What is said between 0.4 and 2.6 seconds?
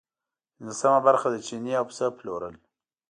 پنځلسمه برخه د چیني او پسه پلورل.